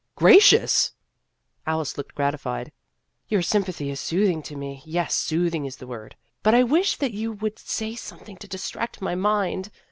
"Gracious!" 0.15 0.93
Alice 1.67 1.95
looked 1.95 2.15
gratified." 2.15 2.71
Your 3.29 3.43
sympa 3.43 3.71
thy 3.71 3.85
is 3.85 3.99
soothing 3.99 4.41
to 4.41 4.55
me 4.55 4.81
yes, 4.83 5.13
soothing 5.15 5.65
is 5.67 5.75
the 5.75 5.85
word 5.85 6.15
but 6.41 6.55
I 6.55 6.63
wish 6.63 6.95
that 6.95 7.11
you 7.13 7.31
would 7.33 7.59
say 7.59 7.93
something 7.93 8.37
to 8.37 8.47
distract 8.47 8.99
my 9.03 9.13
mind. 9.13 9.69